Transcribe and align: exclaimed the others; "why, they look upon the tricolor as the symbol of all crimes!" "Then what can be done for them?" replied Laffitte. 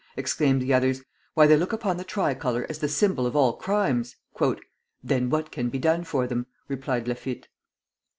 exclaimed 0.17 0.63
the 0.63 0.73
others; 0.73 1.03
"why, 1.35 1.45
they 1.45 1.55
look 1.55 1.71
upon 1.71 1.95
the 1.97 2.03
tricolor 2.03 2.65
as 2.67 2.79
the 2.79 2.87
symbol 2.87 3.27
of 3.27 3.35
all 3.35 3.53
crimes!" 3.53 4.15
"Then 5.03 5.29
what 5.29 5.51
can 5.51 5.69
be 5.69 5.77
done 5.77 6.03
for 6.05 6.25
them?" 6.25 6.47
replied 6.67 7.07
Laffitte. 7.07 7.47